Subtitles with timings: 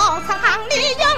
[0.00, 1.09] 就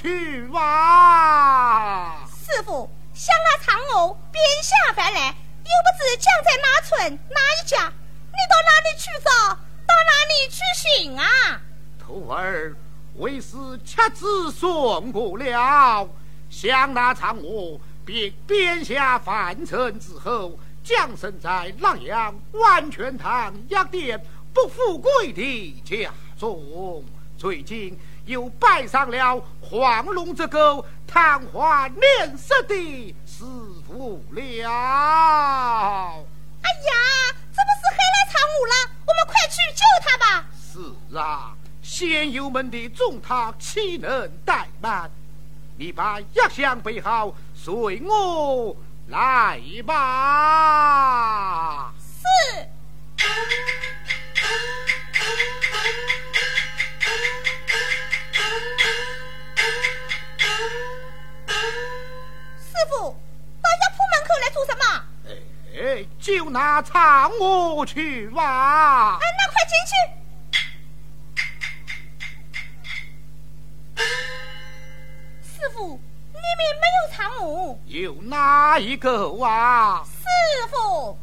[0.00, 2.24] 去吧。
[2.28, 7.92] 师傅，想拿苍鹅边下凡来，又不知降在哪村哪一家，
[8.28, 9.54] 你到哪里去找？
[9.88, 11.60] 到哪里去寻啊？
[11.98, 12.76] 徒儿
[13.16, 16.08] 为师恰子送不了，
[16.48, 27.04] 想那嫦娥便边下凡尘之后，降生在洛阳万全堂药店不富贵的家中。
[27.36, 33.42] 最近又拜上了黄龙这个贪花恋色的师
[33.86, 34.42] 傅了。
[36.60, 36.92] 哎呀，
[37.56, 38.74] 这不是黑来藏我了？
[39.06, 40.44] 我们快去救他吧！
[40.60, 40.78] 是
[41.16, 45.10] 啊，仙友们的重他岂能怠慢？
[45.78, 51.94] 你把药箱备好，随我来吧。
[51.98, 52.18] 是。
[66.28, 69.18] 就拿苍鹅去吧。
[69.18, 69.94] 哎，那快进去。
[75.42, 75.98] 师傅，
[76.34, 77.78] 里面没有苍鹅。
[77.86, 80.04] 有哪一个啊？
[80.04, 80.20] 师
[80.70, 81.18] 傅。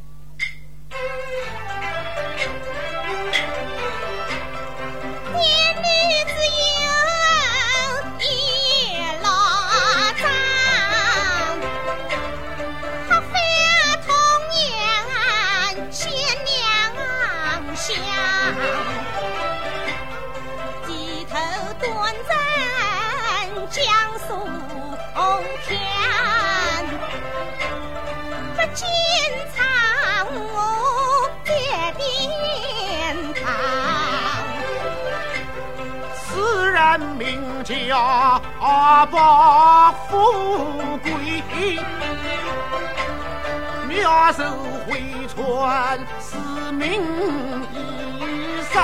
[37.65, 38.39] 家
[39.11, 41.09] 把富贵，
[43.87, 44.43] 妙手
[44.87, 45.35] 回春，
[46.19, 46.37] 使
[46.73, 47.01] 命
[47.73, 48.79] 一生。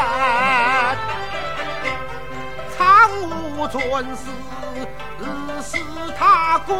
[2.76, 2.82] 苍
[3.30, 3.82] 梧尊
[4.16, 4.24] 师
[5.62, 5.78] 是
[6.18, 6.74] 他姑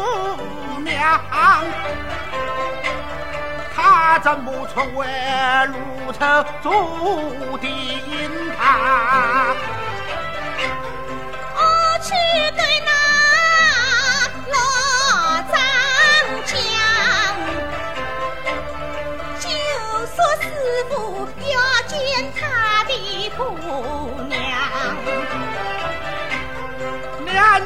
[0.80, 1.20] 娘，
[3.72, 5.06] 他怎么成为
[5.68, 5.76] 如
[6.12, 6.18] 此
[6.64, 7.70] 注定
[8.58, 9.54] 他？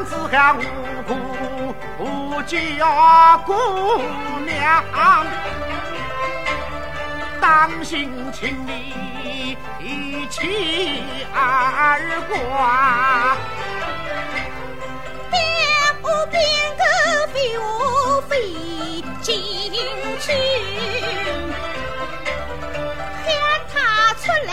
[0.06, 0.62] 子喊无
[1.02, 1.14] 辜
[1.98, 2.56] 不叫
[3.44, 3.52] 姑
[4.44, 4.84] 娘，
[7.40, 9.56] 当心请你
[10.30, 11.02] 妻
[11.34, 13.36] 儿挂。
[16.02, 16.40] 我变
[16.76, 16.82] 个
[17.32, 17.60] 飞蛾
[18.28, 18.30] 飞
[19.20, 19.34] 进
[20.20, 20.26] 去，
[23.24, 23.26] 喊
[23.72, 23.74] 他
[24.14, 24.52] 出来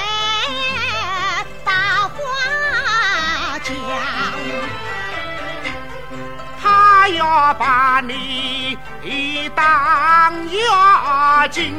[7.08, 8.78] 要把你
[9.56, 11.76] 当妖精。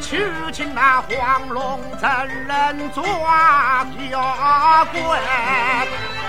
[0.00, 0.18] 娶
[0.52, 6.21] 亲那黄龙真人抓妖怪。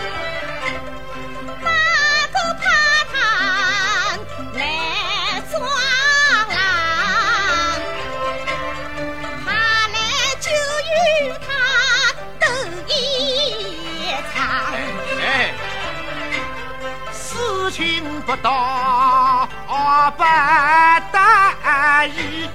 [18.25, 19.49] 不到
[20.15, 20.23] 不
[21.11, 21.17] 得
[22.07, 22.47] 已，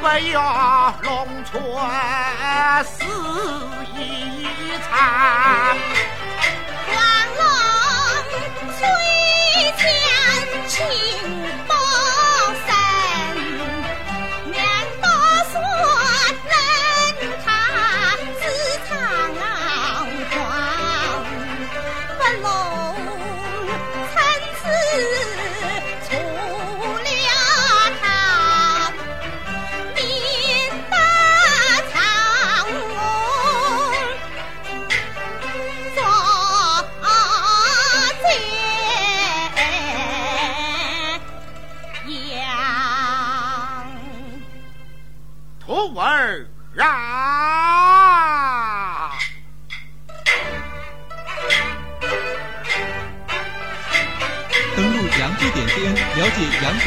[0.00, 1.50] 不要弄错
[2.84, 2.92] 死
[3.96, 3.98] 一
[4.86, 4.88] 场。
[6.86, 6.92] 黄
[7.38, 7.40] 龙
[8.78, 8.80] 虽
[9.78, 9.80] 强
[10.68, 10.76] 情
[11.66, 11.72] 不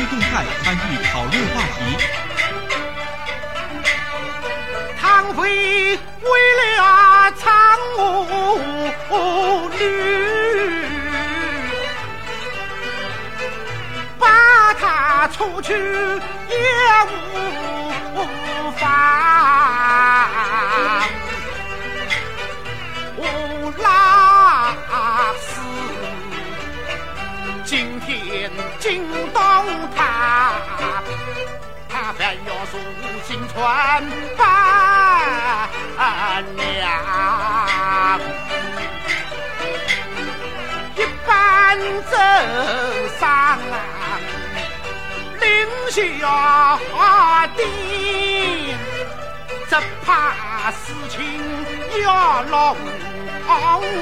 [0.01, 1.80] 解杨居动态，参与讨论话题。
[5.00, 5.01] 唐
[5.36, 5.39] 飞
[5.95, 8.00] 为了苍梧
[9.69, 9.80] 女，
[14.18, 16.56] 把他出去也
[18.15, 18.18] 无
[18.77, 18.81] 妨。
[23.18, 23.21] 无
[23.81, 24.74] 拉
[25.39, 25.50] 斯，
[28.12, 28.52] 天。
[28.80, 29.42] 惊动
[29.96, 30.54] 他，
[31.90, 32.80] 他便要送
[33.24, 34.04] 新传
[34.38, 34.40] 伴
[36.56, 38.19] 娘，
[40.96, 41.78] 一般
[42.10, 42.18] 走
[43.19, 43.22] 上
[45.40, 45.46] 凌
[45.90, 45.96] 霄
[47.56, 48.80] 殿，
[49.69, 49.72] 只
[50.06, 50.10] 怕
[50.72, 51.19] 事情
[52.04, 52.75] 要弄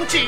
[0.08, 0.20] 僵。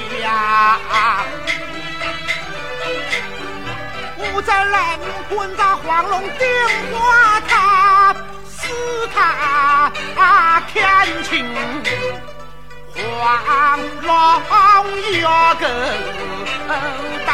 [4.33, 4.97] 我在蓝
[5.29, 6.49] 魂在黄龙电
[6.91, 8.15] 话塔，
[8.49, 8.67] 使
[9.13, 9.91] 他
[10.73, 11.45] 看清
[12.95, 14.09] 黄龙
[15.21, 15.65] 要够
[17.25, 17.31] 大！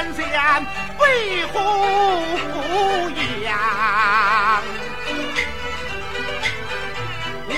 [0.00, 0.24] 三相
[0.98, 1.60] 为何
[3.44, 4.62] 样？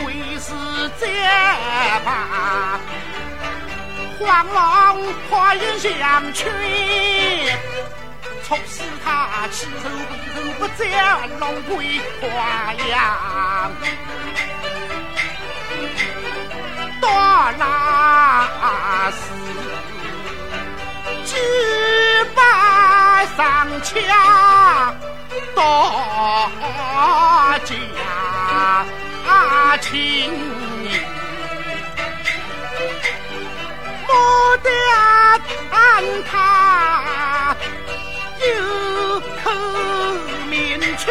[0.04, 0.06] 为
[0.40, 0.50] 是
[0.98, 1.06] 这
[2.04, 2.80] 般，
[4.18, 6.50] 黄龙花言相劝。
[8.42, 10.82] 促使他弃守为守，不将
[11.38, 12.26] 龙归华
[12.74, 13.70] 阳。
[17.00, 17.06] 到
[17.56, 17.62] 那
[19.12, 19.16] 时，
[23.82, 24.94] 上枪，
[25.56, 26.50] 到
[27.64, 27.74] 家
[29.80, 30.32] 亲，
[34.06, 34.70] 莫得
[35.70, 35.74] 安
[36.30, 37.56] 他。
[38.40, 39.50] 有口
[40.48, 40.58] 名
[40.96, 41.04] 去，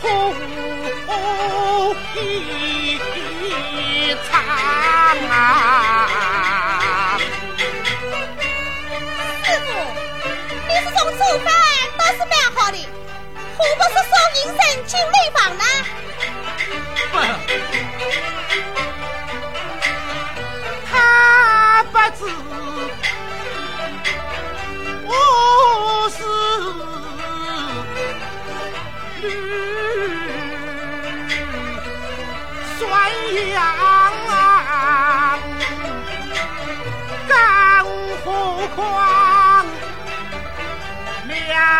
[0.00, 0.04] 红
[2.14, 2.16] 衣
[4.30, 4.32] 长
[5.30, 5.97] 啊！
[11.18, 11.50] 做饭
[11.98, 12.78] 倒是蛮好的，
[13.56, 14.56] 何不是送银身
[14.86, 15.64] 进内房呢？
[20.90, 22.18] 他不知。
[25.10, 25.12] 我
[26.10, 26.22] 是
[29.22, 29.26] 女
[32.78, 32.80] 酸
[33.50, 33.58] 阳，
[37.26, 37.34] 更
[38.24, 38.26] 何
[38.76, 38.78] 况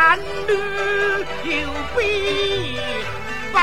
[0.00, 0.52] 男女
[1.42, 1.98] 有比
[3.52, 3.58] 半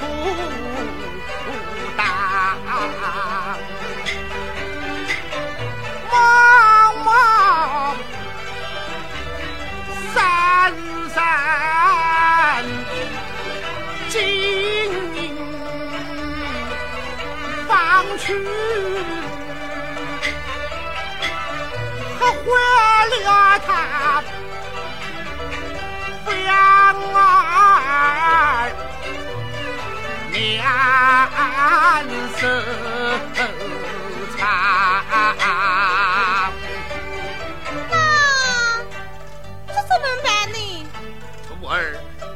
[0.00, 0.02] 途
[1.94, 2.00] 大。
[11.14, 11.16] 山
[14.08, 14.14] 金
[18.18, 18.26] 去，
[22.18, 22.38] 可坏
[23.24, 23.28] 了
[23.66, 23.68] 他
[26.42, 26.52] 两
[27.14, 27.22] 儿
[30.32, 30.62] 面
[32.36, 32.40] 色
[34.36, 34.38] 苍。
[37.92, 40.56] 那这怎么办呢？
[41.46, 41.74] 徒儿，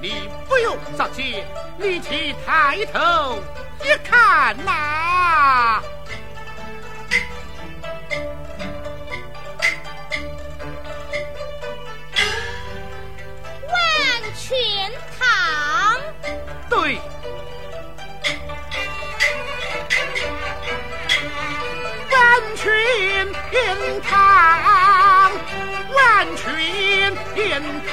[0.00, 0.04] 你
[0.48, 1.42] 不用着急，
[1.78, 3.40] 你去抬头
[3.82, 5.80] 一看呐、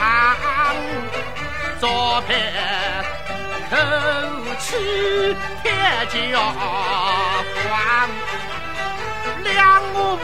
[0.01, 0.74] 堂，
[1.79, 2.51] 左边
[3.70, 3.77] 口
[4.58, 5.72] 气铁
[6.10, 6.41] 脚
[7.70, 8.10] 光，
[9.43, 10.17] 两目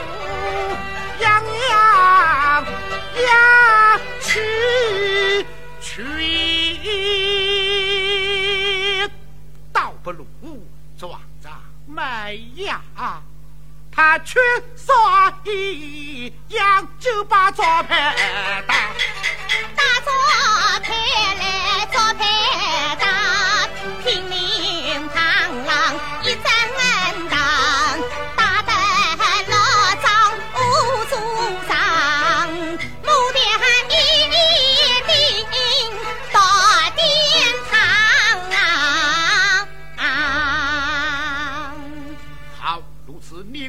[1.19, 2.65] 洋洋
[3.21, 3.29] 呀
[4.19, 5.45] 去
[5.79, 6.03] 去，
[9.71, 10.25] 倒不如
[10.97, 11.49] 壮着
[11.85, 12.81] 麦芽。
[13.91, 14.39] 他缺
[14.75, 14.93] 少
[15.43, 18.15] 一样，就把招牌。
[18.67, 18.86] 打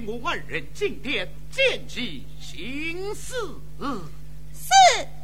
[0.09, 3.35] 我二人进殿见机行事。
[4.54, 5.17] 是。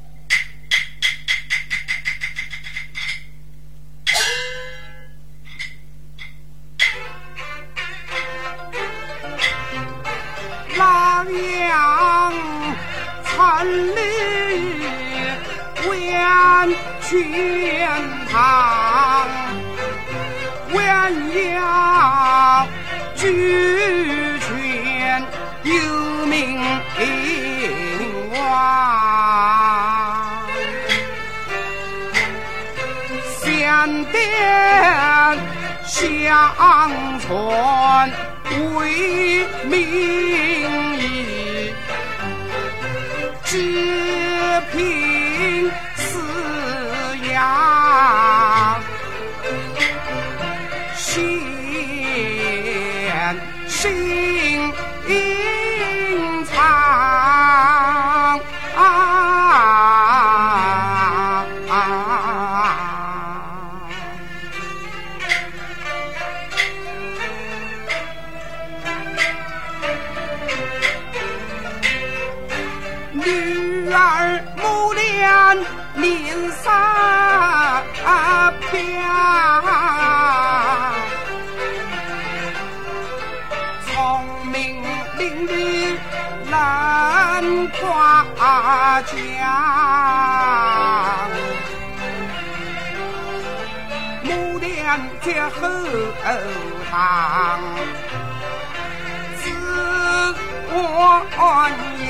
[36.56, 38.10] 相传
[38.76, 40.33] 为民。
[88.94, 89.12] 夸奖。
[94.22, 94.70] 母脸
[95.20, 95.58] 在后
[96.88, 97.60] 堂，
[99.36, 99.50] 自
[100.70, 101.26] 我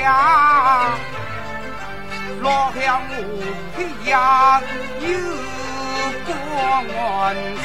[0.02, 0.90] 呀。
[2.42, 3.12] 老向我
[3.74, 3.78] 黑
[4.10, 4.60] 呀
[5.00, 5.08] 有
[6.26, 6.84] 光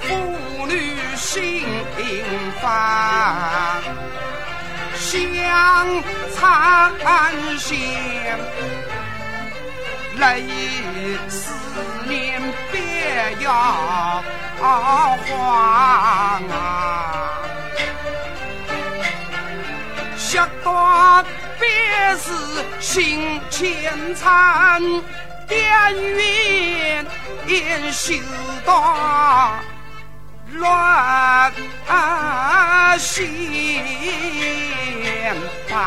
[0.00, 0.72] 妇女
[1.14, 1.66] 心
[1.96, 2.24] 平
[2.60, 3.82] 凡，
[4.96, 6.02] 相
[6.34, 6.92] 残
[7.58, 8.38] 线，
[10.18, 10.44] 泪
[11.28, 11.54] 思
[12.06, 14.22] 念别要
[15.26, 15.28] 慌
[16.50, 16.52] 啊。
[20.16, 21.24] 下段
[21.60, 22.32] 便是
[22.80, 24.82] 心牵缠，
[25.46, 25.60] 边
[25.94, 27.06] 缘
[27.46, 28.14] 也修
[28.64, 29.54] 到
[30.54, 31.52] 乱
[32.98, 33.82] 心
[35.68, 35.78] 房。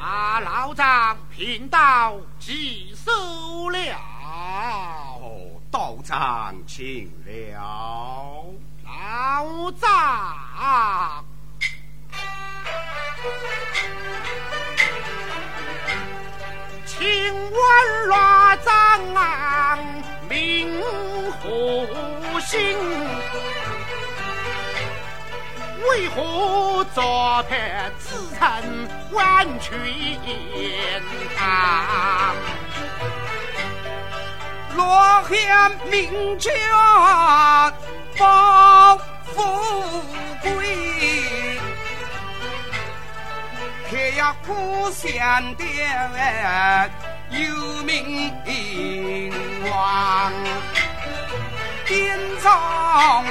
[0.00, 3.78] 啊，老张贫道记收了。
[5.70, 8.44] 道长请了。
[8.84, 11.24] 老张，
[17.04, 18.72] 请问老张
[20.26, 20.80] 名
[21.42, 22.78] 何姓？
[25.90, 29.78] 为何遭判自称完全
[31.38, 32.32] 啊？
[34.74, 36.50] 落下名家
[38.18, 38.96] 报
[39.26, 39.42] 富
[44.14, 45.10] 却要故乡
[45.56, 45.64] 的
[47.30, 48.32] 有名
[49.68, 50.32] 望，
[51.84, 53.24] 典藏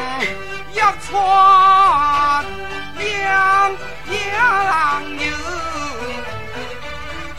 [0.73, 2.45] 要传
[2.99, 3.77] 扬
[4.11, 5.31] 扬有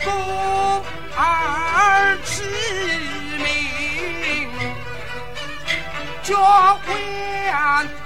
[0.03, 0.09] 故
[1.15, 2.41] 儿之
[3.37, 4.49] 名，
[6.23, 6.33] 叫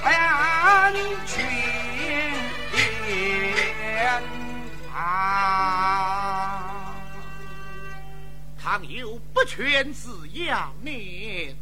[0.03, 0.93] 万
[1.25, 1.59] 全
[8.58, 11.56] 倘有不全之要念，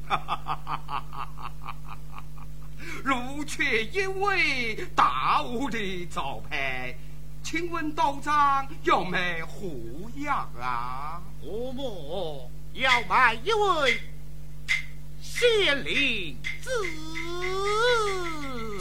[3.03, 6.95] 如缺一位大武的招牌，
[7.43, 11.21] 请问道长有没胡样啊？
[11.41, 14.01] 我么要买一位
[15.21, 16.69] 县令子。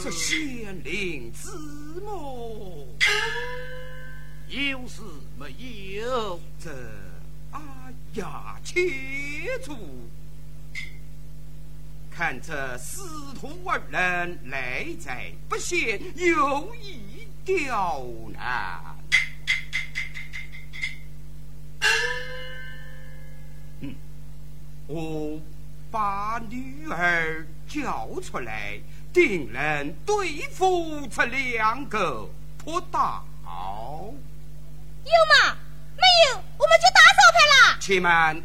[0.03, 1.57] 这县令子
[2.03, 2.87] 么？
[4.49, 5.01] 有事
[5.37, 5.51] 没
[5.95, 6.39] 有？
[6.57, 6.71] 这
[7.51, 7.59] 哎
[8.13, 9.75] 呀，切楚！
[12.09, 13.01] 看这师
[13.39, 18.95] 徒二人来在不显，有意刁难。
[23.81, 23.93] 嗯，
[24.87, 25.41] 我
[25.91, 28.79] 把女儿叫出来，
[29.11, 33.23] 定能对付这两个泼大。
[35.07, 35.57] 有吗？
[35.95, 37.77] 没有，我们就打招牌了。
[37.79, 38.41] 且慢，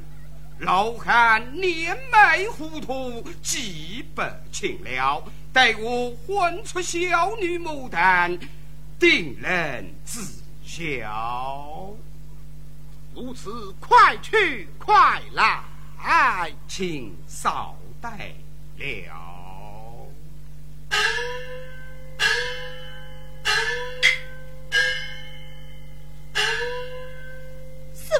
[0.61, 4.23] 老汉年迈糊涂，记不
[4.53, 5.23] 清了。
[5.53, 8.39] 待我唤出小女牡丹，
[8.99, 10.21] 定能知
[10.65, 11.91] 晓。
[13.15, 18.33] 如此，快去快来，请稍待
[18.79, 20.09] 了。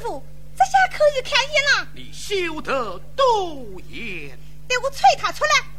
[0.03, 0.23] 傅，
[0.57, 1.89] 这下可以看见了。
[1.95, 4.39] 你休得多言。
[4.69, 5.72] 待我催他出来。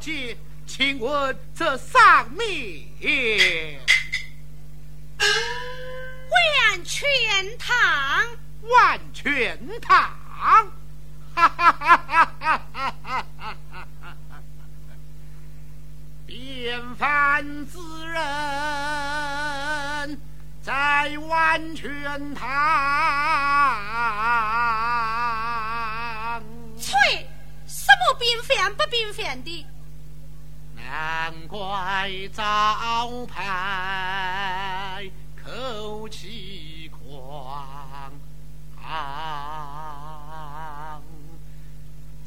[0.00, 0.36] 要着急，
[0.66, 2.40] 请问这上面
[6.30, 7.06] 万全
[7.58, 7.76] 堂，
[8.62, 10.10] 万全堂，
[11.34, 13.56] 哈哈哈哈哈哈哈哈哈！
[16.26, 18.18] 便凡之人
[20.62, 22.40] 在万全堂。
[26.80, 26.96] 吹，
[27.66, 29.66] 什么平凡不平凡的？
[30.90, 32.42] 难怪招
[33.24, 35.08] 牌
[35.40, 38.10] 口气狂，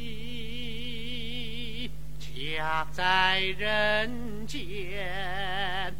[2.17, 5.93] 家在人间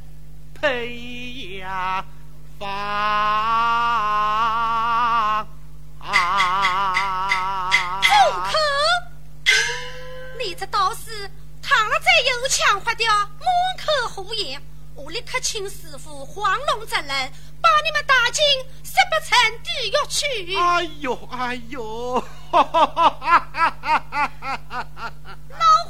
[0.56, 2.04] 培养
[2.58, 2.74] 房。
[10.74, 11.30] 道士
[11.62, 13.30] 躺了再有腔滑调，满
[13.78, 14.60] 口胡言！
[14.96, 17.32] 我立刻请师傅黄龙真人，
[17.62, 18.44] 把你们打进
[18.84, 20.58] 十八层地狱去！
[20.58, 22.16] 哎呦哎呦！
[22.52, 22.60] 老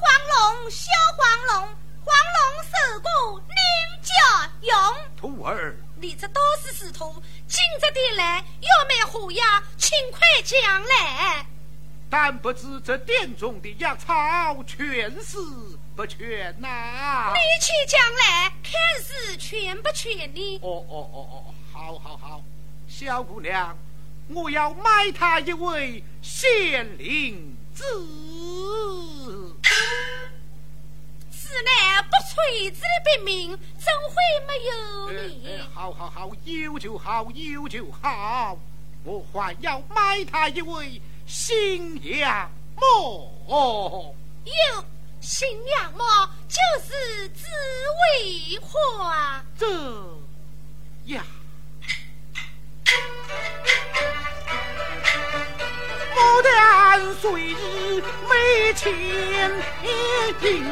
[0.01, 1.55] 黄龙，小黄龙，
[2.03, 3.55] 黄龙受过女
[4.03, 4.75] 家用。
[5.15, 9.63] 徒儿，你这都是师徒，今日的来要买何呀？
[9.77, 11.45] 请快讲来！
[12.15, 15.35] 但不知这殿中的药草全是
[15.95, 18.71] 不全呐、你去将来，看
[19.03, 20.59] 是全不全呢？
[20.61, 22.43] 哦哦哦哦，好好好，
[22.87, 23.75] 小姑娘，
[24.27, 27.83] 我要买他一位仙灵子。
[31.31, 34.15] 此乃不垂子的笔名，怎会
[34.47, 34.71] 没有
[35.07, 35.33] 呃呢？
[35.45, 38.55] 呃好好好，有就好，有就好，
[39.03, 41.01] 我还要买他一位
[41.35, 44.15] 新娘母。
[44.45, 44.85] 哟
[45.19, 47.47] 新娘貌，就是紫
[48.13, 49.43] 薇花。
[49.57, 49.65] 这
[51.05, 51.23] 呀，
[56.15, 57.31] 牡丹虽
[58.29, 58.93] 美千
[60.39, 60.63] 金，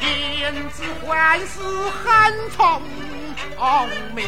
[0.00, 2.80] 天子还是很聪
[4.14, 4.26] 明。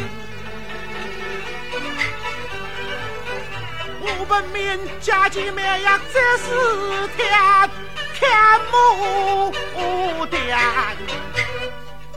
[4.05, 7.31] 我本命家境绵阳，这是天
[8.15, 8.29] 天
[8.73, 9.53] 母
[10.27, 10.59] 殿。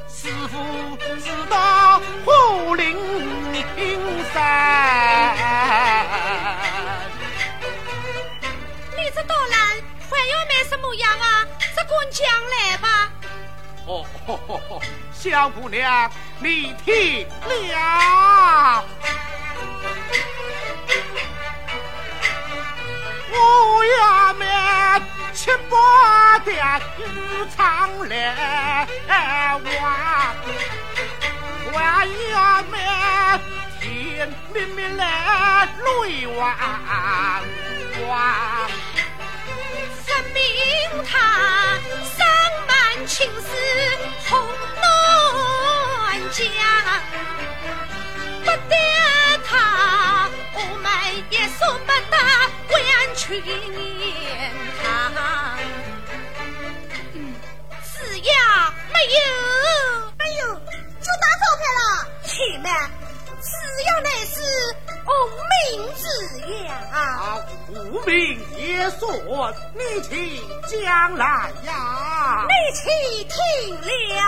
[0.07, 2.97] 师傅知道虎灵
[4.33, 5.37] 山，
[8.97, 9.55] 你这刀郎
[10.09, 11.45] 还要买什么样啊？
[11.75, 13.11] 只管讲来吧。
[13.85, 14.81] 哦吼吼吼，
[15.13, 17.27] 小姑娘，你听
[17.71, 18.83] 了。
[23.37, 24.43] 我要买
[25.33, 27.01] 七八点鱼
[27.55, 28.15] 肠来
[29.63, 30.35] 玩，
[31.73, 31.75] 还
[32.31, 32.33] 要
[32.71, 32.73] 买
[33.81, 36.39] 甜蜜蜜来泪汪
[38.07, 38.11] 汪。
[40.05, 40.39] 分明
[41.03, 41.13] 他
[42.15, 42.17] 上
[42.67, 43.47] 满青丝
[44.29, 44.31] 红
[44.81, 44.83] 暖
[46.31, 46.43] 江，
[48.43, 48.75] 不得
[49.47, 50.85] 他，我们
[51.29, 51.59] 也说
[53.35, 53.51] 誓言
[54.81, 54.87] 堂，
[57.83, 58.31] 誓言
[58.93, 59.19] 没有
[60.17, 61.81] 没有，就打招牌了。
[62.23, 62.67] 且慢，
[63.41, 63.49] 誓
[63.83, 64.33] 言乃是
[65.05, 65.09] 无
[65.51, 65.53] 名
[65.97, 66.03] 之
[66.47, 66.55] 言
[66.93, 66.95] 啊！
[67.67, 67.73] 无
[68.05, 68.15] 名
[68.57, 69.03] 也算，
[69.73, 72.83] 你去将来呀，你去
[73.25, 73.35] 听
[74.15, 74.23] 了。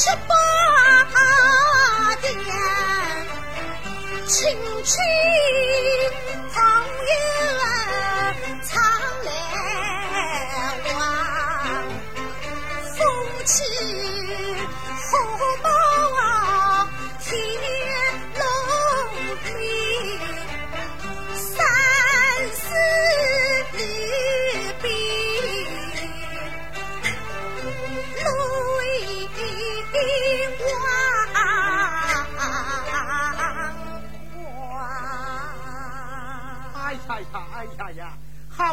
[0.00, 0.34] 七八
[2.22, 2.30] 点，
[4.28, 4.94] 轻轻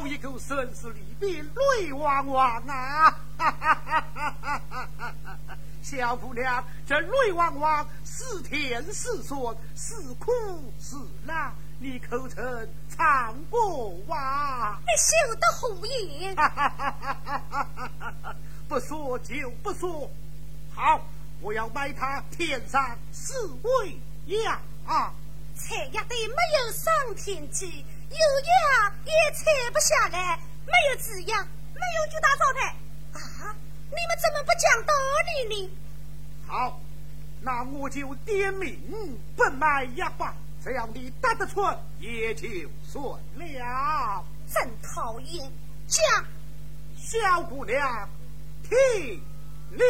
[0.05, 3.17] 一个生死离别泪汪汪啊！
[5.81, 10.31] 小姑娘，这泪汪汪是甜是酸，是苦
[10.79, 14.79] 是辣，你可曾尝过哇？
[14.81, 16.35] 你休得胡言！
[18.67, 20.09] 不说就不说，
[20.73, 21.01] 好，
[21.41, 23.99] 我要买他天上四位
[24.43, 25.13] 呀啊！
[25.55, 32.75] 采压的没有上天机，有压也采不下来，没有滋养，没有巨大招牌
[33.13, 33.55] 啊！
[33.89, 34.93] 你们怎么不讲道
[35.25, 35.71] 理呢？
[36.47, 36.79] 好，
[37.41, 38.79] 那我就点名
[39.35, 41.61] 不卖压吧，只要你答得出，
[41.99, 42.47] 也就
[42.87, 43.03] 算
[43.35, 44.23] 了。
[44.53, 45.51] 真讨厌！
[45.87, 46.25] 讲，
[46.97, 48.09] 小姑娘，
[48.63, 49.21] 听
[49.71, 49.85] 了。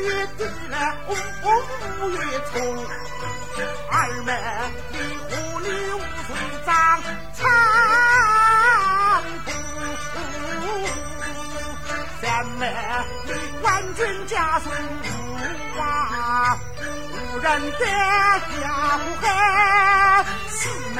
[0.00, 0.74] 你事业低了，
[1.08, 1.12] 五
[2.08, 2.16] 月
[2.50, 2.56] 初；
[3.90, 4.28] 二妹，
[4.92, 4.96] 你
[5.28, 6.28] 狐狸五岁
[6.64, 6.68] 长
[7.34, 7.38] 长
[9.44, 9.46] 不；
[12.22, 12.24] 三
[12.58, 12.62] 妹，
[13.26, 14.70] 你官军家属
[15.78, 15.82] 啊，
[16.80, 19.24] 无人得家不黑；
[20.48, 20.58] 四
[20.94, 20.98] 妹，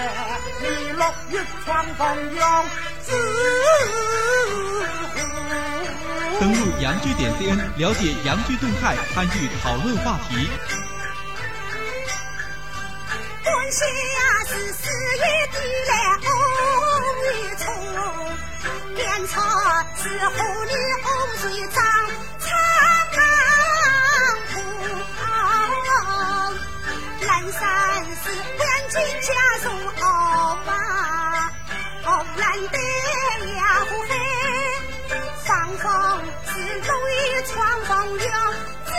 [0.60, 1.34] 你六月
[1.64, 2.00] 闯风
[2.34, 2.44] 涌
[3.02, 3.08] 自
[6.40, 10.48] 登录洋剧点 cn，了解洋剧动态，参与讨论话题。
[13.42, 15.58] 关系呀是四月底
[15.88, 15.92] 来
[16.24, 16.28] 五
[17.24, 17.62] 月初，
[18.94, 19.40] 边草
[19.96, 20.34] 是狐
[20.66, 20.72] 狸
[21.04, 21.06] 五
[21.38, 21.76] 岁长
[22.40, 22.48] 长
[24.50, 24.52] 裤，
[27.26, 27.60] 南山
[28.22, 28.24] 是
[28.56, 28.60] 官
[28.90, 29.28] 军家
[29.62, 29.64] 属
[30.00, 30.04] 哦
[30.64, 30.68] 吧，
[32.04, 32.76] 哦蓝的
[36.82, 38.18] 是泪闯风涌，
[38.84, 38.92] 自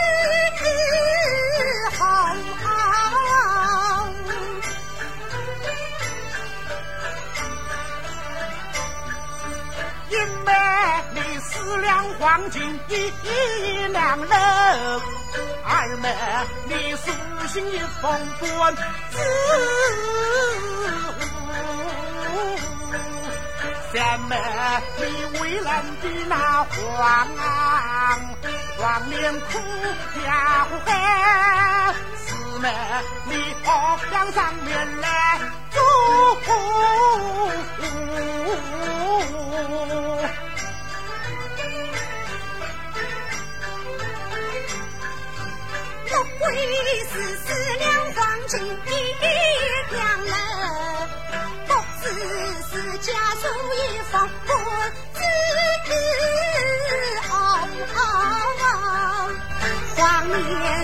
[1.98, 2.00] 红。
[10.10, 10.12] 一
[10.44, 10.50] 妹，
[11.14, 12.92] 你四两黄金一
[13.88, 14.28] 两肉；
[15.64, 16.14] 二妹，
[16.68, 17.10] 你书
[17.48, 18.02] 信一封
[18.38, 19.18] 官自
[23.92, 24.36] 无；三妹，
[24.96, 25.02] 你
[25.38, 27.28] 为人的那黄
[28.78, 29.58] 黄脸哭
[30.26, 30.90] 呀呼嘿；
[32.16, 32.64] 四妹，
[33.26, 33.32] 你
[33.64, 35.38] 好向上面来
[35.70, 35.80] 走。
[46.04, 46.54] 六贵
[47.12, 47.46] 是四
[47.78, 48.58] 两黄金
[54.12, 54.28] 黄
[60.28, 60.36] 年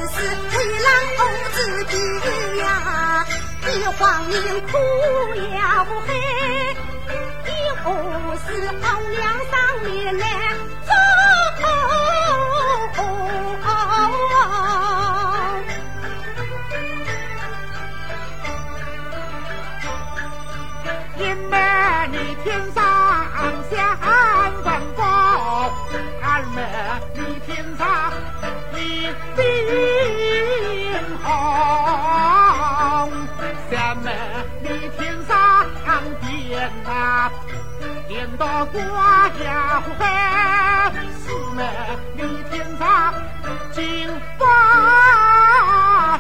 [0.08, 0.88] 是为郎
[1.18, 1.20] 儿
[1.52, 1.92] 子的
[2.56, 2.66] 呀，
[3.68, 3.98] 一黄
[4.30, 4.72] 年哭
[5.54, 6.10] 呀不嘿，
[7.44, 7.48] 一
[7.84, 7.86] 后
[8.46, 8.46] 是
[8.82, 9.86] 熬娘上面
[10.18, 10.24] 来
[27.78, 28.12] 上
[28.74, 29.40] 你顶
[31.22, 31.28] 红；
[33.70, 34.06] 三妹，
[34.62, 34.66] 你
[34.98, 35.32] 天上
[36.20, 37.30] 点呐
[38.08, 40.04] 点到瓜呀呼嘿；
[41.18, 41.62] 四妹，
[42.16, 43.14] 你天上
[43.72, 43.80] 金
[44.38, 44.44] 发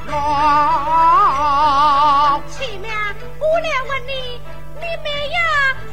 [0.06, 0.12] 龙。
[2.48, 2.86] 前面
[3.40, 4.10] 我来问你，
[4.76, 5.38] 你妹呀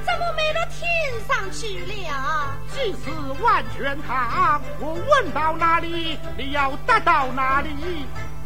[0.06, 0.80] 怎么没到天
[1.28, 2.56] 上去了？
[2.76, 3.10] 既是
[3.42, 7.70] 万全堂，我问到哪里，你要答到哪里。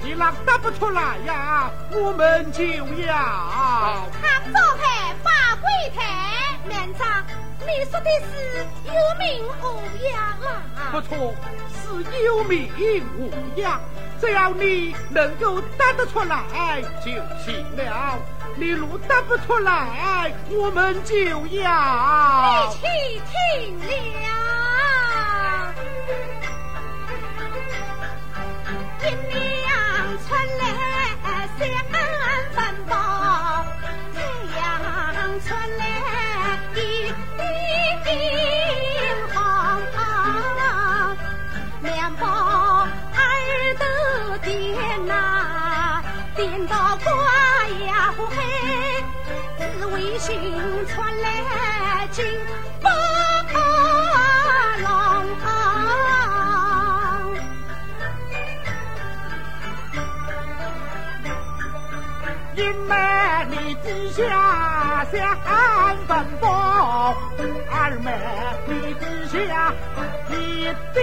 [0.03, 7.25] 你若答不出来呀，我们就要唐招牌八柜台，连长，
[7.61, 9.65] 你说的是有名无
[10.13, 10.37] 样
[10.91, 11.03] 不啊！
[11.09, 11.33] 错，
[11.81, 12.71] 是有名
[13.17, 13.81] 无样。
[14.19, 17.11] 只要你能够答得出来就
[17.43, 18.19] 行了。
[18.55, 23.85] 你若答不出来，我们就要一起听了。
[29.01, 29.69] 一娘
[30.27, 30.27] 传
[30.57, 30.61] 来
[50.19, 50.37] 心
[50.85, 52.25] 出来惊
[52.81, 52.87] 不
[53.49, 53.57] 可
[54.83, 54.87] 浪
[55.41, 55.47] 荡。
[62.55, 62.93] 因为
[63.49, 64.17] 你地下
[65.09, 65.15] 想
[66.05, 66.11] 奔，
[67.71, 68.05] 二妹
[68.67, 69.37] 你地下
[70.29, 70.33] 一
[70.93, 70.97] 定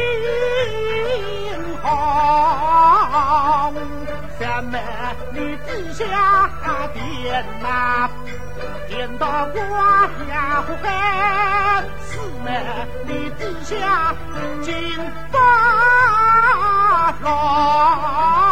[1.83, 1.85] 好。
[4.39, 4.79] 三妹
[5.33, 6.05] 你地下
[6.93, 8.11] 点哪？
[8.89, 9.59] 见到我
[10.31, 10.89] 呀不黑，
[12.01, 12.47] 四门
[13.07, 14.15] 里地下
[14.63, 14.73] 金
[15.33, 15.35] 发
[17.23, 18.46] 老。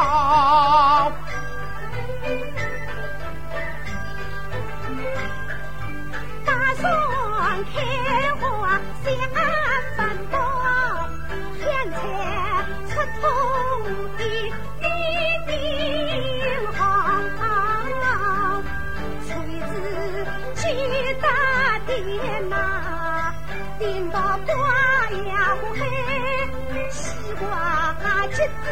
[28.44, 28.66] 瓜橘子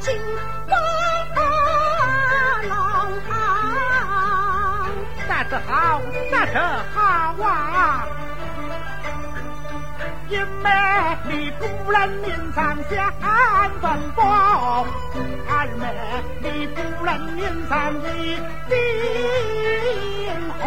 [0.00, 0.06] 金
[0.66, 0.70] 光
[1.34, 1.46] 郎。
[5.28, 6.52] 那是好，那是
[6.94, 6.98] 好
[7.42, 7.46] 啊！
[10.28, 10.68] 因美
[11.28, 13.12] 丽古人面上香
[13.80, 14.86] 芬芳，
[15.48, 15.82] 二美
[16.42, 18.36] 丽古人面上一
[18.68, 18.70] 定
[20.60, 20.66] 红，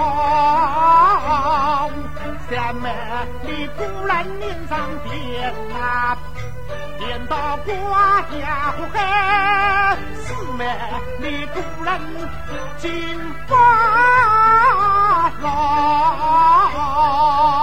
[2.50, 2.86] 三美
[3.46, 4.72] 丽古人面上
[5.04, 6.18] 点啊
[7.02, 9.02] 见到瓜呀黑，
[10.22, 10.64] 四美
[11.20, 12.00] 丽古人
[12.78, 13.56] 进发
[15.42, 17.61] 老。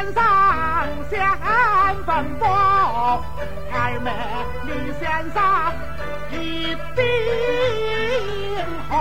[0.00, 0.16] 山上
[1.10, 3.22] 香芬芳，
[3.70, 4.10] 二妹
[4.64, 5.38] 你山上
[6.30, 6.34] 一
[6.96, 6.98] 定
[8.88, 8.98] 红，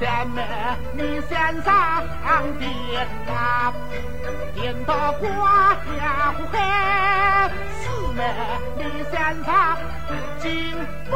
[0.00, 0.38] 三妹
[0.92, 1.68] 你山上
[2.60, 2.64] 点
[3.26, 3.72] 呐
[4.54, 6.54] 点到瓜呀黑，
[7.80, 7.82] 四
[8.12, 8.20] 妹
[8.76, 8.80] 你
[9.12, 9.12] 山
[9.44, 9.50] 上
[10.38, 10.46] 金
[11.10, 11.12] 发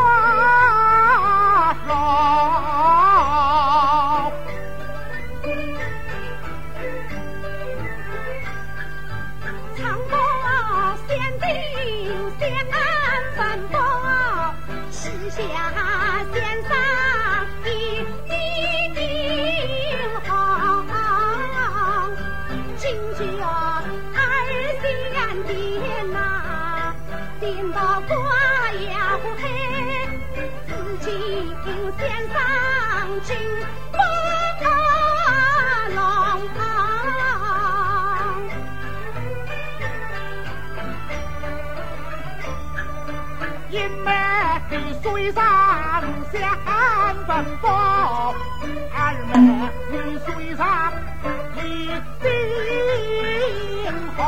[1.86, 3.07] 老。
[43.70, 44.10] 因美
[44.70, 45.44] 丽水上
[46.32, 48.34] 香芬芳，
[48.94, 49.30] 二妹
[49.90, 49.94] 你
[50.24, 50.60] 水上
[51.54, 51.58] 一
[52.22, 52.24] 定
[54.16, 54.20] 红，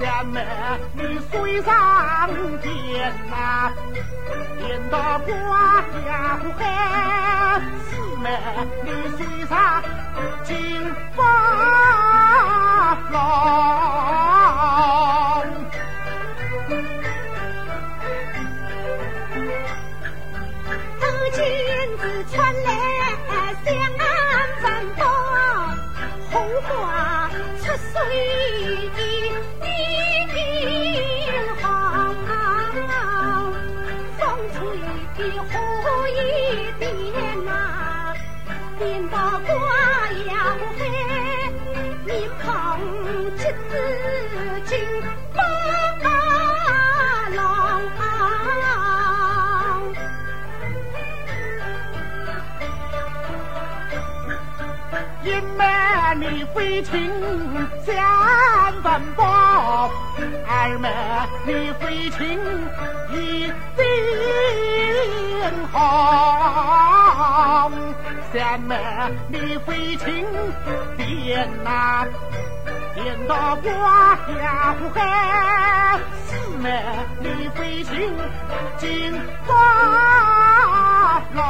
[0.26, 0.36] 美
[0.96, 1.68] 丽水上
[2.60, 2.68] 点
[3.30, 3.32] 呐
[4.58, 4.60] 点
[4.90, 5.30] 到瓜
[6.08, 6.10] 呀
[6.58, 6.60] 黑，
[7.86, 7.88] 四
[8.20, 8.24] 妹
[8.84, 9.52] 你水上
[10.42, 10.48] 金
[11.14, 11.18] 发
[13.12, 14.19] 老。
[56.82, 57.10] 情
[57.84, 57.94] 相
[58.82, 59.90] 芬芳，
[60.46, 60.88] 二美
[61.46, 62.18] 丽飞禽
[63.12, 63.82] 一定
[65.72, 65.78] 红，
[68.32, 68.74] 三美
[69.28, 70.26] 丽飞禽
[70.96, 72.06] 点呐
[72.94, 73.70] 点到瓜
[74.40, 75.00] 呀黑，
[76.26, 76.28] 四
[76.58, 76.66] 美
[77.20, 78.14] 丽飞禽
[78.78, 78.88] 金
[79.46, 79.48] 发
[81.34, 81.49] 老。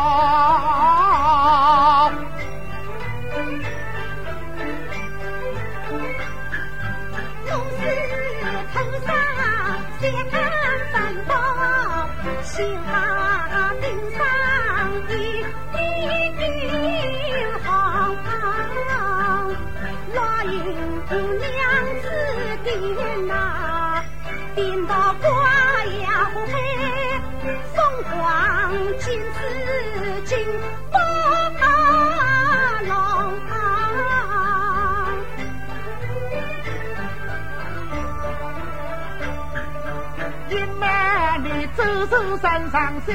[42.40, 43.14] 山上想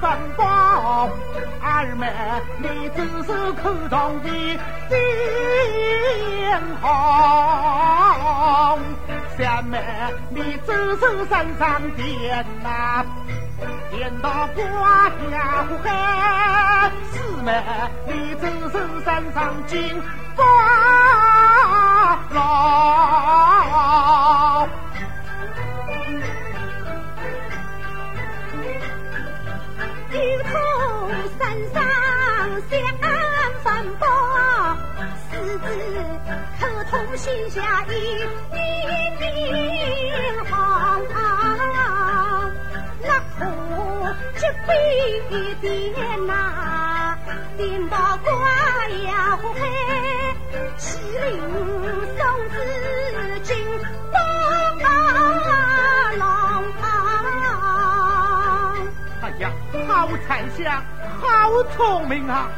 [0.00, 0.44] 奔波，
[1.62, 2.10] 二妹
[2.58, 2.66] 你
[2.96, 4.28] 只是口中的
[4.90, 4.96] 英
[6.80, 6.84] 雄，
[9.36, 9.72] 三妹
[10.30, 13.04] 你只是山上电呐，
[13.90, 15.32] 电到刮下
[15.82, 15.84] 黑，
[17.12, 17.48] 四妹
[18.08, 18.74] 你只是
[19.04, 20.02] 山上金
[20.34, 20.42] 发
[22.30, 23.11] 牢。
[37.32, 37.88] 天下一
[38.50, 38.60] 兵
[40.44, 40.52] 行，
[43.00, 43.08] 那
[43.38, 43.40] 可
[44.36, 44.70] 这被
[45.62, 47.16] 点呐，
[47.56, 48.30] 点到瓜
[49.06, 49.56] 呀嘿，
[50.76, 51.40] 西陵
[52.18, 52.20] 送
[52.50, 52.54] 子
[53.42, 53.56] 进
[54.12, 54.18] 八
[56.18, 56.28] 郎。
[59.22, 59.50] 哎呀，
[59.88, 59.90] 好
[60.28, 60.84] 才香，
[61.18, 62.50] 好聪明啊！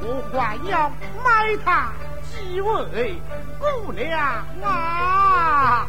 [0.00, 0.88] 我还要
[1.24, 1.90] 买它
[2.22, 3.20] 几位。
[3.60, 4.18] 姑娘
[4.62, 5.86] 啊，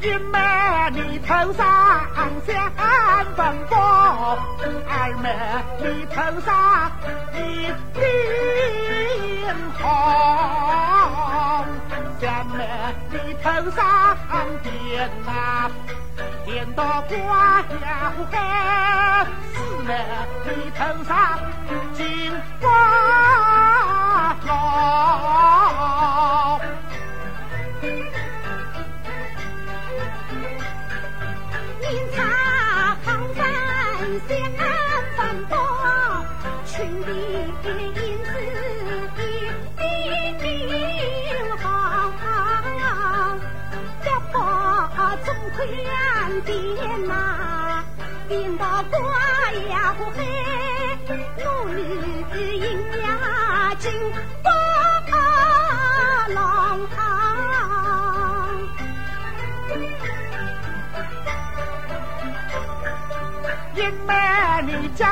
[0.00, 0.38] 一妹
[0.92, 1.66] 你头上
[2.46, 4.38] 香粉包，
[4.88, 5.26] 二妹
[5.82, 6.48] 你头上
[7.34, 7.36] 一
[7.94, 8.00] 顶
[9.78, 9.82] 红，
[12.20, 12.56] 三妹
[13.10, 13.78] 你头上
[14.62, 15.70] 点呐。
[16.50, 18.24] 见到瓜呀黑，
[19.52, 19.92] 四妹
[20.46, 21.38] 你头上
[21.92, 22.72] 金光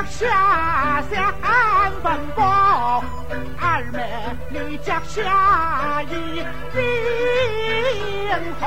[0.09, 1.33] 下三
[2.01, 3.03] 分包，
[3.59, 3.99] 二妹
[4.49, 6.43] 你脚下一
[6.73, 6.77] 顶
[8.59, 8.65] 红，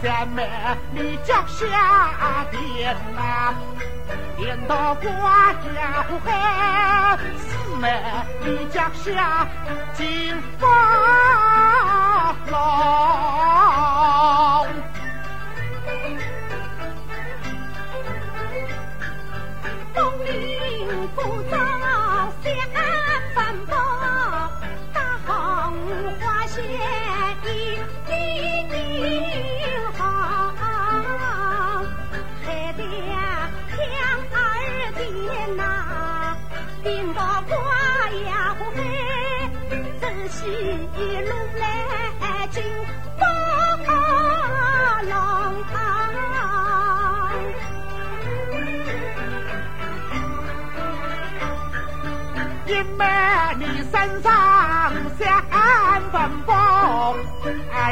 [0.00, 0.48] 三妹
[0.92, 3.54] 你脚下点呐，
[4.36, 6.16] 点到瓜家黑，
[7.36, 7.84] 四妹
[8.44, 9.46] 你脚下
[9.94, 10.66] 金发
[12.50, 13.31] 郎。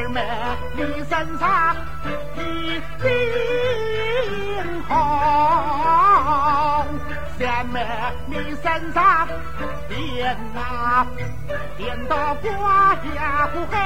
[0.02, 0.24] 二妹
[0.74, 1.76] 你身上
[2.34, 2.38] 一
[3.02, 3.06] 顶
[4.88, 4.96] 红，
[7.38, 7.84] 三妹
[8.26, 9.28] 你身上
[9.88, 11.06] 点呐
[11.76, 13.76] 点到瓜呀黑，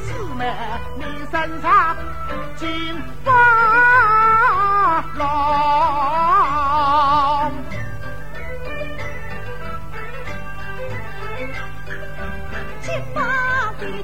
[0.00, 0.54] 四妹
[0.96, 1.96] 你身上
[2.54, 3.28] 金发
[5.16, 5.26] 龙。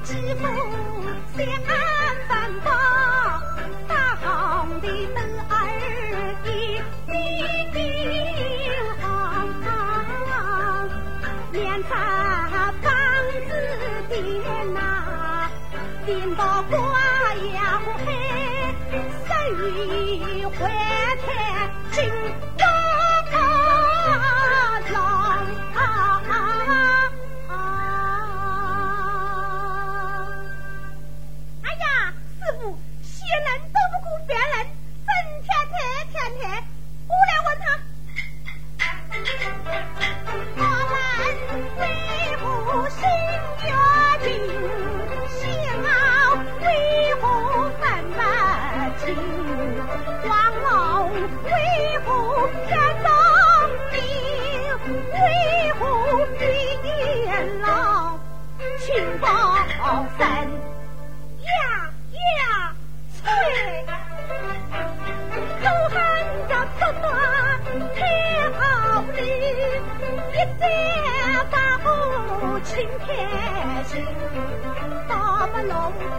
[0.03, 0.45] 几副
[1.37, 1.96] 三分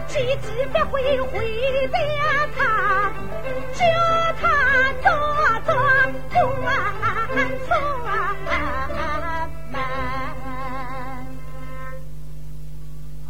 [0.09, 1.97] 气急发挥回家
[2.57, 3.11] 他，
[3.73, 3.85] 叫
[4.41, 4.43] 他
[5.03, 5.07] 做
[5.65, 5.69] 做官
[6.25, 6.37] 错
[7.35, 7.37] 门。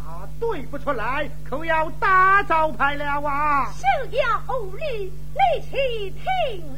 [0.02, 0.08] 啊，
[0.40, 3.70] 对不出来，可要打招牌了啊！
[3.74, 6.24] 手要无力，力气停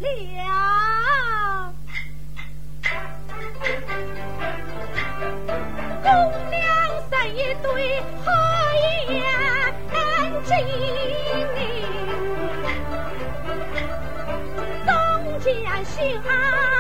[0.01, 1.73] 了。
[6.03, 6.11] 公
[6.51, 6.61] 娘
[7.09, 8.27] 生一对好
[16.03, 16.72] 家西啊。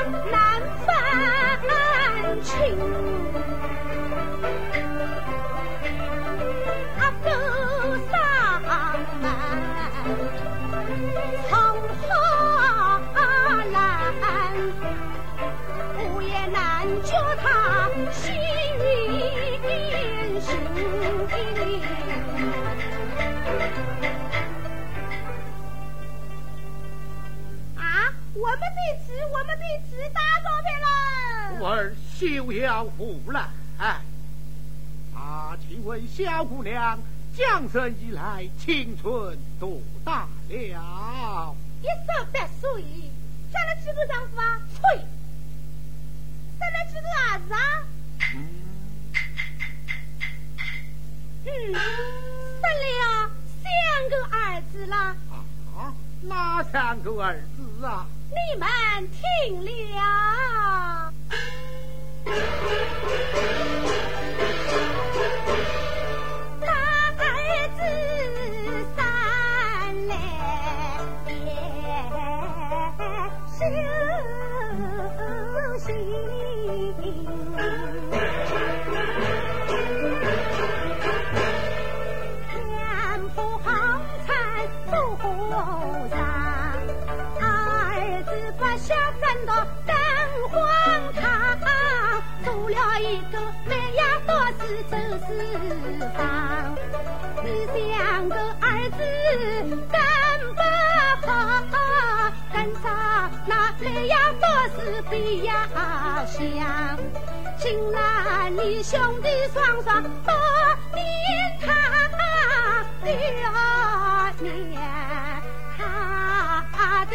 [31.64, 33.48] 儿休要胡来。
[35.14, 36.98] 啊，请问小姑娘
[37.36, 41.56] 降生以来青春多大了？
[41.80, 42.82] 一十八岁，
[43.50, 44.60] 生了几个丈夫啊？
[44.74, 44.80] 吹！
[46.58, 47.58] 生了几个儿子啊？
[48.34, 48.36] 嗯，
[51.44, 51.50] 嗯，
[52.60, 53.30] 生了
[53.62, 53.64] 三
[54.10, 54.36] 个儿
[54.72, 54.96] 子了。
[55.76, 58.06] 啊，哪三个儿子啊？
[58.30, 58.68] 你们
[59.10, 61.11] 听了。
[62.24, 62.32] 大
[67.18, 67.22] 儿
[67.76, 67.80] 子
[68.96, 69.00] 三
[70.06, 70.10] 来
[71.28, 71.40] 也
[73.58, 73.60] 修
[82.56, 82.70] 天
[83.34, 83.68] 铺好
[97.44, 98.98] 你两个儿子
[99.90, 100.00] 干
[101.20, 101.26] 不
[101.70, 101.74] 好，
[102.52, 102.84] 跟上
[103.46, 103.50] 那
[103.80, 104.46] 每夜到
[104.76, 105.12] 是比
[105.44, 105.50] 呀
[106.26, 106.38] 香。
[107.58, 110.32] 今那你兄弟双双到
[110.94, 111.00] 年
[111.60, 111.70] 堂，
[113.04, 113.12] 六
[114.42, 114.50] 年
[116.72, 117.14] 他的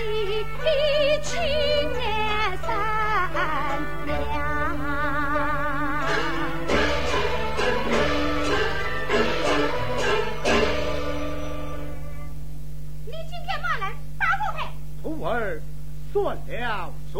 [16.17, 16.91] 算了。
[17.13, 17.19] 算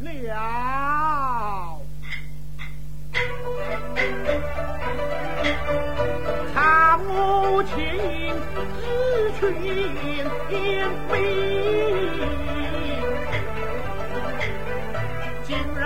[0.00, 1.80] 了。
[6.54, 7.10] 他我
[7.64, 8.32] 前因
[8.78, 8.80] 知
[9.40, 9.42] 群
[11.08, 11.12] 非，
[15.44, 15.76] 今日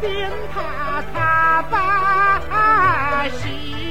[0.00, 0.04] 见
[0.52, 0.56] 他
[1.14, 1.16] 他
[1.70, 3.85] 把心。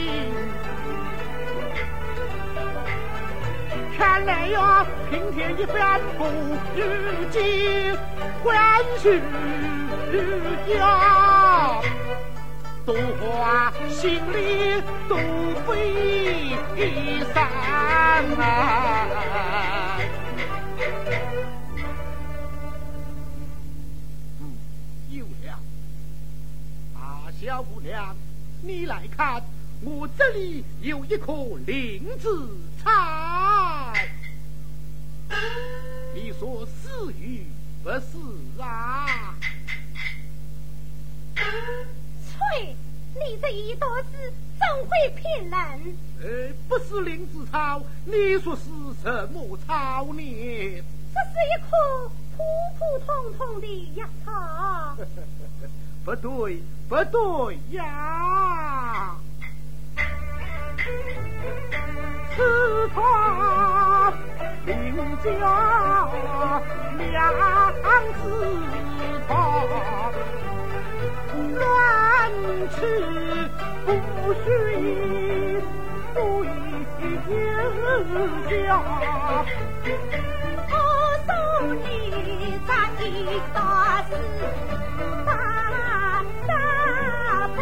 [3.98, 6.26] 看来呀，平添一番不
[6.76, 6.84] 如
[7.32, 7.96] 今
[8.44, 9.22] 欢喜
[10.74, 11.82] 呀，
[12.86, 15.18] 多花心里多
[15.68, 15.74] 悲
[17.34, 17.44] 伤
[18.38, 18.42] 啊！
[24.40, 24.42] 嗯，
[25.10, 25.60] 有了，
[26.96, 28.16] 啊，小姑娘，
[28.62, 29.42] 你来看，
[29.82, 31.34] 我这里有一颗
[31.66, 32.30] 灵芝
[32.84, 32.92] 草，
[36.40, 37.46] 说是与
[37.84, 38.02] 不是
[38.62, 39.36] 啊？
[41.36, 42.76] 翠，
[43.14, 45.54] 你这一道子怎会骗人？
[46.22, 48.64] 呃，不是灵芝草，你说是
[49.04, 50.22] 什么草呢？
[51.14, 51.72] 这是一棵
[52.36, 52.44] 普
[52.78, 53.08] 普通
[53.38, 54.98] 通的野草。
[56.04, 59.16] 不对，不对呀！
[62.36, 63.02] 此 草
[64.66, 64.74] 名
[65.24, 65.30] 叫
[66.98, 67.12] 梁
[68.14, 68.24] 子
[69.28, 69.32] 草，
[71.54, 71.60] 乱
[72.72, 72.78] 吃
[73.86, 73.90] 不
[74.44, 74.46] 许
[76.14, 76.50] 不有
[78.50, 78.54] 效。
[80.72, 80.74] 我
[81.28, 81.30] 送
[81.78, 81.86] 你
[82.68, 82.70] 咱
[83.04, 83.06] 一
[83.54, 83.58] 大
[84.10, 84.12] 事，
[85.26, 85.30] 大
[86.48, 86.50] 大
[87.56, 87.58] 方，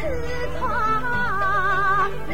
[0.00, 0.02] 此
[0.58, 0.60] 草
[2.28, 2.32] 名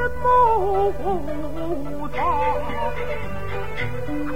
[0.00, 0.24] 一木
[2.08, 2.18] 草，
[4.08, 4.32] 苦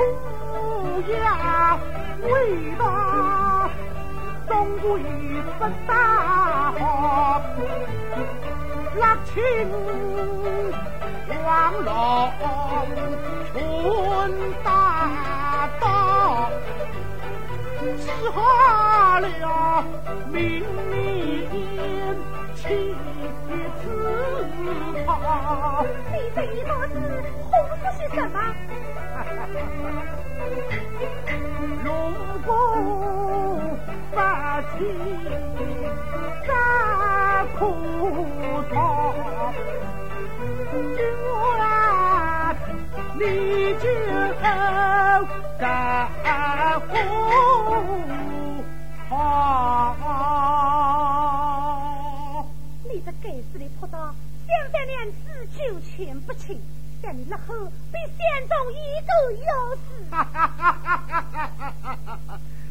[1.10, 1.16] 呀
[2.20, 2.28] 味
[2.78, 2.82] 道，
[4.46, 5.00] 总归
[5.58, 5.90] 不大
[6.72, 7.40] 好。
[9.00, 9.32] 辣青
[11.30, 11.42] 黄
[11.82, 11.90] 龙
[13.50, 13.54] 春
[14.62, 14.68] 大
[15.80, 15.82] 刀。
[17.80, 18.36] 治好
[19.20, 19.24] 了
[20.30, 20.42] 明
[20.90, 21.00] 年
[21.50, 21.52] 起
[26.12, 26.92] 你这一大字
[27.50, 28.36] 红字是什么？
[31.84, 31.88] 龙
[32.44, 32.48] 宫
[34.12, 34.16] 发
[34.62, 34.66] 起
[36.46, 36.48] 这
[37.58, 37.60] 苦
[38.72, 38.74] 草，
[40.88, 40.98] 愿
[43.16, 43.22] 你
[43.78, 43.84] 就
[45.58, 45.62] 干
[46.80, 46.92] 苦
[49.08, 49.12] 好。
[52.84, 53.96] 你这该死的破道，
[54.46, 56.60] 想想连自九全不清，
[57.02, 57.54] 让你日后
[57.92, 58.18] 比县
[58.48, 58.76] 中一
[59.06, 59.12] 个
[59.46, 59.82] 要死。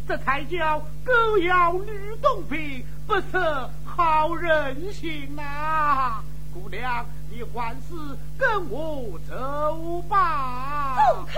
[0.08, 3.38] 这才叫狗咬吕洞宾，不识
[3.86, 6.22] 好人心呐、
[6.54, 7.96] 姑娘，你还是
[8.38, 10.96] 跟我走吧。
[10.96, 11.32] 不可！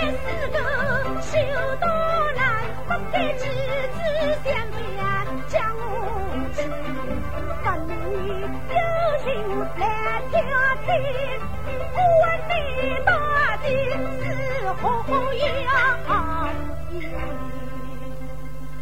[0.00, 0.56] 你是个
[1.20, 1.30] 修
[1.80, 1.86] 道
[2.28, 2.40] 人，
[2.88, 3.44] 不该之
[3.92, 3.98] 子
[4.44, 4.50] 相
[9.78, 10.38] 来挑
[10.84, 10.86] 剔，
[11.94, 13.10] 我问你到
[13.62, 13.64] 底
[14.22, 14.24] 是
[14.80, 14.82] 何
[15.34, 15.40] 样
[16.92, 16.94] 意？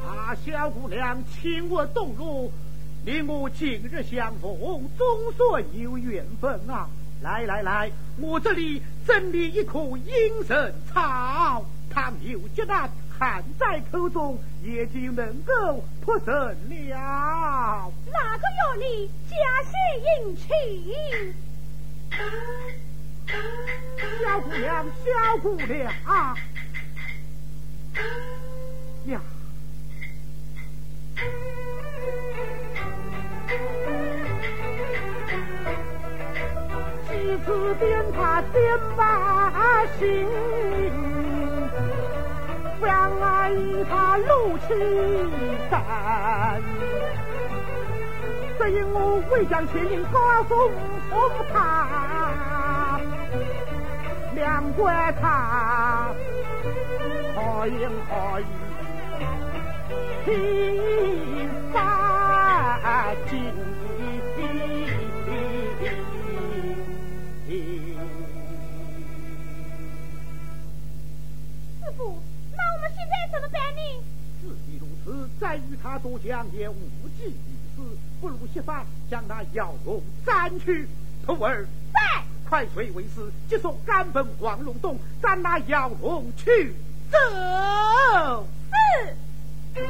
[0.07, 0.09] 啊，
[0.45, 2.53] 小姑娘，请我动怒，
[3.05, 6.89] 你我今日相逢，总算有缘分啊！
[7.23, 12.91] 来来来，我这里赠你一棵阴神草，倘有急难，
[13.21, 17.93] 含在口中，也就能够脱身了。
[18.11, 19.71] 哪个要你假戏
[20.25, 20.49] 引亲？
[24.23, 26.35] 小姑娘，小姑娘啊！
[29.05, 29.21] 呀，
[37.07, 37.13] 几
[37.45, 40.27] 次鞭他点把心，
[42.83, 44.69] 让我与他怒气
[45.71, 46.63] 散。
[48.59, 50.53] 只因我未将前因告诉
[51.53, 53.01] 他，
[54.35, 56.15] 两怪他
[57.35, 58.45] 何言何语，
[60.25, 61.79] 心发
[63.31, 63.80] 惊。
[73.31, 73.81] 怎么办呢？
[74.41, 76.75] 事已如此，再与他多讲也无
[77.19, 77.83] 济于事，
[78.21, 80.87] 不如设法将那妖龙斩去。
[81.25, 82.01] 徒儿，在。
[82.49, 86.75] 快随为师，即速赶奔黄龙洞，斩那妖龙去。
[87.09, 87.19] 走。
[89.73, 89.81] 是。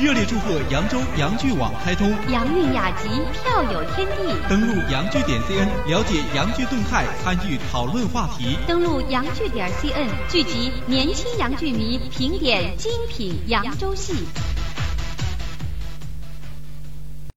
[0.00, 4.32] 热烈祝贺扬州扬剧网开通，扬韵雅集，票友天地。
[4.48, 8.56] 登录扬剧点 cn 了解扬剧动态，参与讨论话题。
[8.68, 14.14] 登录扬剧点 cn，聚集年轻扬剧迷，评点精品扬州戏。